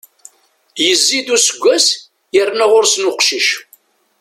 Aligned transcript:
Yezzi-d 0.85 1.27
useggas, 1.35 1.87
yerna 2.35 2.65
ɣur-sen 2.71 3.09
uqcic. 3.11 3.47